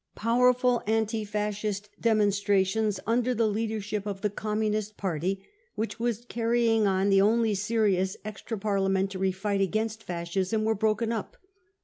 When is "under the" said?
3.05-3.45